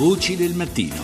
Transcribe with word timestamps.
Voci 0.00 0.34
del 0.34 0.54
mattino. 0.54 0.96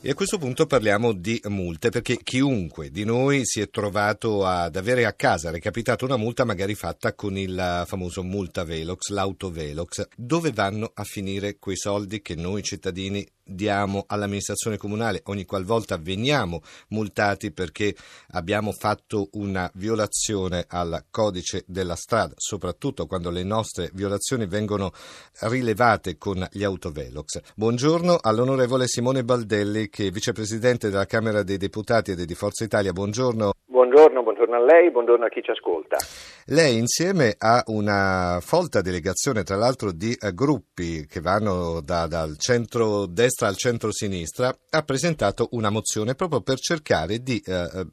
E 0.00 0.10
a 0.10 0.14
questo 0.14 0.38
punto 0.38 0.64
parliamo 0.64 1.12
di 1.12 1.38
multe, 1.48 1.90
perché 1.90 2.16
chiunque 2.22 2.88
di 2.88 3.04
noi 3.04 3.44
si 3.44 3.60
è 3.60 3.68
trovato 3.68 4.46
ad 4.46 4.74
avere 4.76 5.04
a 5.04 5.12
casa 5.12 5.50
recapitato 5.50 6.06
una 6.06 6.16
multa 6.16 6.46
magari 6.46 6.74
fatta 6.74 7.12
con 7.12 7.36
il 7.36 7.84
famoso 7.84 8.22
multa 8.22 8.64
Velox, 8.64 9.08
l'auto 9.08 9.50
Velox. 9.50 10.08
Dove 10.16 10.50
vanno 10.50 10.90
a 10.94 11.04
finire 11.04 11.58
quei 11.58 11.76
soldi 11.76 12.22
che 12.22 12.34
noi 12.34 12.62
cittadini 12.62 13.28
diamo 13.48 14.04
all'amministrazione 14.06 14.76
comunale 14.76 15.22
ogni 15.26 15.44
qualvolta 15.44 15.96
veniamo 15.96 16.62
multati 16.88 17.50
perché 17.50 17.94
abbiamo 18.32 18.72
fatto 18.72 19.28
una 19.32 19.70
violazione 19.74 20.64
al 20.68 21.04
codice 21.10 21.64
della 21.66 21.96
strada, 21.96 22.34
soprattutto 22.36 23.06
quando 23.06 23.30
le 23.30 23.42
nostre 23.42 23.90
violazioni 23.92 24.46
vengono 24.46 24.92
rilevate 25.40 26.18
con 26.18 26.46
gli 26.52 26.64
autovelox. 26.64 27.40
Buongiorno 27.54 28.18
all'onorevole 28.20 28.86
Simone 28.86 29.24
Baldelli 29.24 29.88
che 29.88 30.06
è 30.06 30.10
vicepresidente 30.10 30.90
della 30.90 31.06
Camera 31.06 31.42
dei 31.42 31.56
Deputati 31.56 32.12
e 32.12 32.24
di 32.24 32.34
Forza 32.34 32.64
Italia. 32.64 32.92
Buongiorno. 32.92 33.52
Buongiorno, 33.78 34.24
buongiorno 34.24 34.56
a 34.56 34.64
lei, 34.64 34.90
buongiorno 34.90 35.26
a 35.26 35.28
chi 35.28 35.40
ci 35.40 35.52
ascolta. 35.52 35.98
Lei 36.46 36.78
insieme 36.78 37.36
a 37.38 37.62
una 37.66 38.40
folta 38.40 38.80
delegazione, 38.80 39.44
tra 39.44 39.54
l'altro 39.54 39.92
di 39.92 40.12
eh, 40.20 40.34
gruppi 40.34 41.06
che 41.06 41.20
vanno 41.20 41.80
da, 41.80 42.08
dal 42.08 42.36
centro-destra 42.38 43.46
al 43.46 43.54
centro-sinistra, 43.54 44.52
ha 44.70 44.82
presentato 44.82 45.46
una 45.52 45.70
mozione 45.70 46.16
proprio 46.16 46.40
per 46.40 46.58
cercare 46.58 47.22
di 47.22 47.40
eh, 47.46 47.52
eh 47.52 47.86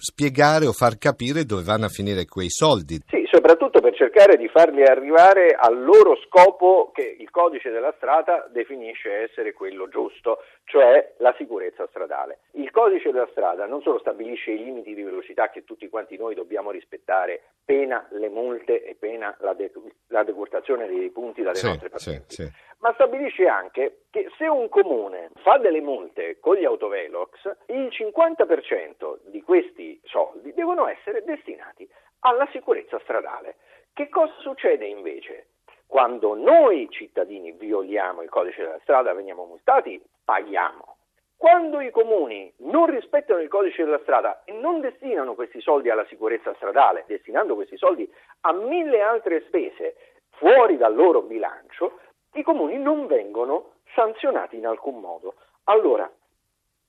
spiegare 0.00 0.66
o 0.66 0.72
far 0.72 0.98
capire 0.98 1.44
dove 1.44 1.62
vanno 1.62 1.84
a 1.84 1.90
finire 1.90 2.24
quei 2.24 2.48
soldi. 2.48 2.98
Sì, 3.06 3.19
soprattutto 3.30 3.80
per 3.80 3.94
cercare 3.94 4.36
di 4.36 4.48
farli 4.48 4.82
arrivare 4.82 5.54
al 5.56 5.82
loro 5.82 6.16
scopo 6.26 6.90
che 6.92 7.16
il 7.18 7.30
codice 7.30 7.70
della 7.70 7.94
strada 7.96 8.48
definisce 8.50 9.22
essere 9.22 9.52
quello 9.52 9.88
giusto, 9.88 10.42
cioè 10.64 11.14
la 11.18 11.32
sicurezza 11.38 11.86
stradale. 11.86 12.40
Il 12.52 12.70
codice 12.72 13.12
della 13.12 13.28
strada 13.30 13.66
non 13.66 13.82
solo 13.82 14.00
stabilisce 14.00 14.50
i 14.50 14.64
limiti 14.64 14.94
di 14.94 15.02
velocità 15.02 15.48
che 15.48 15.64
tutti 15.64 15.88
quanti 15.88 16.16
noi 16.16 16.34
dobbiamo 16.34 16.72
rispettare, 16.72 17.42
pena 17.64 18.04
le 18.10 18.28
multe 18.28 18.82
e 18.82 18.96
pena 18.96 19.36
la, 19.40 19.54
de- 19.54 19.70
la 20.08 20.24
decurtazione 20.24 20.88
dei 20.88 21.10
punti 21.10 21.42
dalle 21.42 21.54
sì, 21.54 21.66
nostre 21.66 21.88
partite, 21.88 22.24
sì, 22.26 22.42
sì. 22.42 22.52
ma 22.80 22.92
stabilisce 22.94 23.46
anche 23.46 24.06
che 24.10 24.28
se 24.38 24.48
un 24.48 24.68
comune 24.68 25.30
fa 25.42 25.56
delle 25.58 25.80
multe 25.80 26.38
con 26.40 26.56
gli 26.56 26.64
autovelox, 26.64 27.48
il 27.66 27.90
50% 27.92 29.18
di 29.26 29.40
questi 29.42 30.00
soldi 30.02 30.52
devono 30.52 30.88
essere 30.88 31.22
destinati 31.22 31.88
alla 32.20 32.48
sicurezza 32.50 32.98
stradale. 33.00 33.56
Che 33.92 34.08
cosa 34.08 34.34
succede 34.40 34.86
invece? 34.86 35.48
Quando 35.86 36.34
noi 36.34 36.88
cittadini 36.90 37.52
violiamo 37.52 38.22
il 38.22 38.28
codice 38.28 38.62
della 38.62 38.78
strada, 38.82 39.12
veniamo 39.12 39.44
multati, 39.44 40.00
paghiamo. 40.24 40.96
Quando 41.36 41.80
i 41.80 41.90
comuni 41.90 42.52
non 42.58 42.86
rispettano 42.86 43.40
il 43.40 43.48
codice 43.48 43.82
della 43.82 43.98
strada 44.02 44.44
e 44.44 44.52
non 44.52 44.80
destinano 44.80 45.34
questi 45.34 45.60
soldi 45.60 45.88
alla 45.88 46.04
sicurezza 46.06 46.54
stradale, 46.54 47.04
destinando 47.06 47.54
questi 47.54 47.78
soldi 47.78 48.08
a 48.42 48.52
mille 48.52 49.00
altre 49.00 49.40
spese 49.46 49.96
fuori 50.32 50.76
dal 50.76 50.94
loro 50.94 51.22
bilancio, 51.22 51.98
i 52.34 52.42
comuni 52.42 52.78
non 52.78 53.06
vengono 53.06 53.72
sanzionati 53.94 54.58
in 54.58 54.66
alcun 54.66 55.00
modo. 55.00 55.34
Allora, 55.64 56.10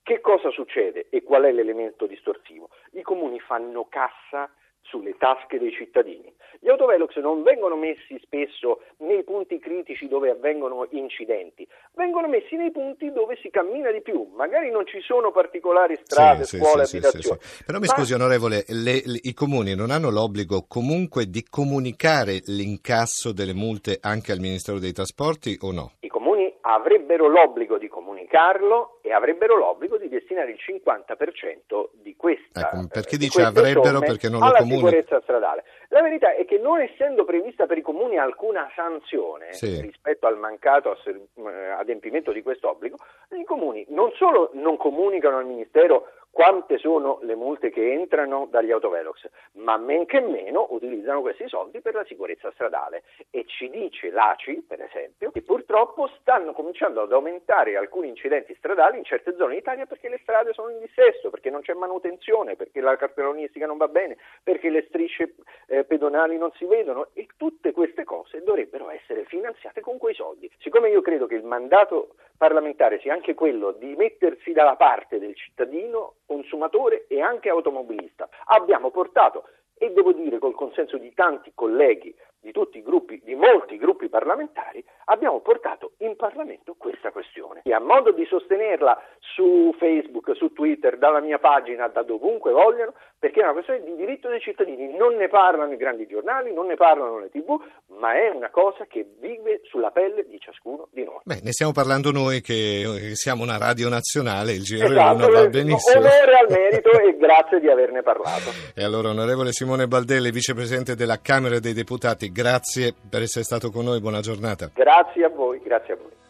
che 0.04 0.20
cosa 0.20 0.50
succede 0.50 1.08
e 1.10 1.24
qual 1.24 1.44
è 1.44 1.52
l'elemento 1.52 2.06
distorsivo? 2.06 2.70
I 2.92 3.02
comuni 3.02 3.40
fanno 3.40 3.88
cassa 3.88 4.50
sulle 4.82 5.16
tasche 5.18 5.60
dei 5.60 5.72
cittadini. 5.72 6.34
Gli 6.60 6.70
autovelox 6.70 7.18
non 7.18 7.44
vengono 7.44 7.76
messi 7.76 8.20
spesso 8.22 8.82
nei 8.98 9.24
punti 9.24 9.58
critici 9.60 10.08
dove 10.08 10.30
avvengono 10.30 10.88
incidenti, 10.92 11.68
vengono 11.94 12.28
messi 12.28 12.56
nei 12.56 12.72
punti 12.72 13.12
dove 13.12 13.38
si 13.42 13.50
cammina 13.50 13.92
di 13.92 14.02
più, 14.02 14.30
magari 14.36 14.70
non 14.70 14.86
ci 14.86 15.02
sono 15.02 15.32
particolari 15.32 16.00
strade, 16.04 16.44
sì, 16.44 16.58
scuole, 16.58 16.86
sì, 16.86 16.98
abitazioni. 16.98 17.40
Sì, 17.42 17.64
Però 17.66 17.80
mi 17.80 17.88
Ma... 17.88 17.94
scusi 17.94 18.14
onorevole, 18.14 18.64
le, 18.68 19.02
le, 19.06 19.20
i 19.24 19.34
comuni 19.34 19.74
non 19.76 19.90
hanno 19.92 20.12
l'obbligo 20.12 20.66
comunque 20.68 21.26
di 21.26 21.44
comunicare 21.50 22.42
l'incasso 22.46 23.32
delle 23.32 23.54
multe 23.54 23.98
anche 24.00 24.32
al 24.32 24.40
Ministero 24.40 24.78
dei 24.78 24.92
Trasporti 24.94 25.58
o 25.62 25.72
no? 25.72 25.94
I 26.02 26.10
comuni 26.10 26.54
avrebbero 26.62 27.28
l'obbligo 27.28 27.78
di 27.78 27.88
comunicarlo 27.88 29.00
e 29.02 29.12
avrebbero 29.12 29.58
l'obbligo 29.58 29.98
di 29.98 30.01
destinare 30.32 30.52
il 30.52 30.60
50% 30.66 31.90
di 32.02 32.16
questa 32.16 32.72
ecco, 32.72 32.88
perché 32.88 33.16
eh, 33.16 33.18
dice 33.18 33.42
avrebbero 33.42 34.00
perché 34.00 34.30
non 34.30 34.40
lo 34.40 34.52
comunicano? 34.52 34.88
sicurezza 34.88 35.22
stradale. 35.22 35.64
La 35.90 36.02
verità 36.02 36.34
è 36.34 36.46
che 36.46 36.58
non 36.58 36.80
essendo 36.80 37.26
prevista 37.26 37.66
per 37.66 37.78
i 37.78 37.82
comuni 37.82 38.18
alcuna 38.18 38.70
sanzione 38.74 39.54
sì. 39.54 39.82
rispetto 39.82 40.28
al 40.28 40.38
mancato 40.38 40.98
eh, 41.06 41.70
adempimento 41.78 42.32
di 42.32 42.42
questo 42.42 42.70
obbligo, 42.70 42.98
i 43.38 43.44
comuni 43.44 43.86
non 43.90 44.12
solo 44.16 44.52
non 44.54 44.78
comunicano 44.78 45.38
al 45.38 45.46
Ministero 45.46 46.08
quante 46.32 46.78
sono 46.78 47.20
le 47.24 47.36
multe 47.36 47.70
che 47.70 47.92
entrano 47.92 48.48
dagli 48.50 48.72
autovelox, 48.72 49.30
ma 49.54 49.78
men 49.78 50.06
che 50.06 50.22
meno 50.22 50.68
utilizzano 50.72 51.22
questi 51.22 51.48
soldi 51.48 51.82
per 51.82 51.94
la 51.94 52.06
sicurezza 52.06 52.50
stradale. 52.52 53.04
E 53.30 53.44
ci 53.46 53.70
dice 53.70 54.10
l'ACI, 54.10 54.64
per 54.68 54.82
esempio, 54.82 55.30
che 55.32 55.42
purtroppo 55.42 56.08
stanno 56.20 56.54
cominciando 56.54 57.02
ad 57.02 57.12
aumentare 57.12 57.76
alcuni 57.76 58.08
incidenti 58.08 58.56
stradali 58.56 58.98
in 58.98 59.04
certe 59.04 59.36
zone 59.36 59.56
d'Italia 59.56 59.86
perché 59.86 60.08
le 60.08 60.20
strade 60.22 60.54
sono 60.54 60.70
in 60.70 60.80
dissesto, 60.80 61.30
perché 61.30 61.50
non 61.50 61.62
c'è 61.62 61.74
manutenzione, 61.74 62.56
perché 62.56 62.80
la 62.80 62.96
cartellonistica 62.96 63.66
non 63.66 63.78
va 63.78 63.90
bene, 63.90 64.18
perché 64.42 64.70
le 64.70 64.86
strisce 64.88 65.36
eh, 65.68 65.84
pedonali 65.84 66.38
non 66.38 66.52
si 66.54 66.66
vedono 66.66 67.10
e 67.14 67.28
tutte 67.36 67.74
queste 67.74 68.06
cose 68.06 68.42
dovrebbero 68.42 68.90
essere 68.90 69.26
finanziate 69.26 69.82
con 69.82 69.98
quei 69.98 70.16
soldi. 70.16 70.50
Siccome 70.60 70.90
io 70.90 71.02
credo 71.02 71.28
che 71.28 71.36
il 71.36 71.44
mandato 71.44 72.16
parlamentare 72.42 73.00
sia 73.02 73.14
anche 73.14 73.36
quello 73.36 73.72
di 73.74 73.94
mettersi 73.96 74.52
dalla 74.52 74.76
parte 74.76 75.20
del 75.20 75.36
cittadino, 75.36 76.16
consumatore 76.26 77.06
e 77.08 77.22
anche 77.22 77.50
automobilista. 77.50 78.28
Abbiamo 78.46 78.90
portato, 78.90 79.44
e 79.78 79.92
devo 79.92 80.12
dire 80.12 80.40
col 80.40 80.56
consenso 80.56 80.98
di 80.98 81.14
tanti 81.14 81.52
colleghi 81.54 82.12
di 82.40 82.52
tutti 82.52 82.80
i 82.80 82.82
gruppi, 82.82 83.22
di 83.24 83.36
molti 83.36 83.78
gruppi 83.78 84.10
parlamentari, 84.10 84.84
abbiamo 85.06 85.40
portato 85.42 85.92
in 85.98 86.16
Parlamento 86.16 86.74
questa 86.80 87.12
questione. 87.12 87.62
E 87.64 87.74
a 87.74 87.80
modo 87.80 88.12
di 88.12 88.26
sostenerla 88.26 89.00
su 89.34 89.74
Facebook, 89.78 90.36
su 90.36 90.52
Twitter, 90.54 90.98
dalla 90.98 91.20
mia 91.20 91.40
pagina, 91.40 91.88
da 91.88 92.04
dovunque 92.04 92.52
vogliono, 92.52 92.94
perché 93.18 93.40
è 93.40 93.44
una 93.44 93.54
questione 93.54 93.84
di 93.84 93.96
diritto 93.96 94.30
dei 94.30 94.40
cittadini. 94.40 94.96
Non 94.96 95.16
ne 95.16 95.28
parlano 95.28 95.72
i 95.74 95.78
grandi 95.78 96.08
giornali, 96.08 96.54
non 96.54 96.68
ne 96.68 96.76
parlano 96.76 97.20
le 97.20 97.30
tv, 97.30 97.60
ma 98.00 98.14
è 98.14 98.30
una 98.30 98.50
cosa 98.50 98.86
che 98.86 99.06
vive 99.20 99.62
sulla 99.64 99.92
pelle 99.92 100.26
di 100.28 100.40
ciascuno 100.40 100.88
di 100.92 101.04
noi. 101.04 101.20
Beh, 101.24 101.40
ne 101.44 101.52
stiamo 101.52 101.72
parlando 101.72 102.12
noi 102.12 102.42
che 102.42 103.12
siamo 103.14 103.44
una 103.44 103.58
radio 103.58 103.90
nazionale, 103.90 104.54
il 104.54 104.62
GR1 104.62 104.92
esatto, 104.92 105.32
va 105.32 105.48
benissimo. 105.48 106.00
Onore 106.00 106.34
al 106.34 106.48
merito 106.50 106.90
e 107.00 107.18
grazie 107.18 107.60
di 107.60 107.70
averne 107.70 108.02
parlato. 108.02 108.50
E 108.74 108.84
allora, 108.84 109.10
onorevole 109.10 109.52
Simone 109.52 109.88
Baldelli, 109.88 110.32
vicepresidente 110.32 110.96
della 110.96 111.20
Camera 111.22 111.60
dei 111.60 111.74
Deputati, 111.74 112.32
grazie 112.32 112.94
per 113.10 113.22
essere 113.22 113.44
stato 113.44 113.70
con 113.70 113.84
noi, 113.84 114.00
buona 114.00 114.22
giornata. 114.22 114.72
Grazie 114.74 115.26
a 115.26 115.30
voi, 115.30 115.60
grazie 115.60 115.94
a 115.94 115.98
voi. 115.98 116.22